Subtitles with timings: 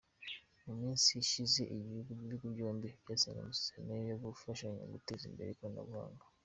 [0.65, 6.23] Mu minsi ishize ibihugu byombi byasinyanye amasezerano yo gufashanya mu guteza imbere ikoranabuhanga.